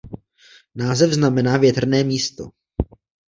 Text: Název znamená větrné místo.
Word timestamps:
Název 0.75 1.11
znamená 1.13 1.57
větrné 1.57 2.03
místo. 2.03 2.47